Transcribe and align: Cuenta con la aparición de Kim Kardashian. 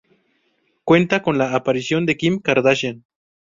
Cuenta 0.83 1.21
con 1.21 1.37
la 1.37 1.53
aparición 1.53 2.07
de 2.07 2.17
Kim 2.17 2.39
Kardashian. 2.39 3.05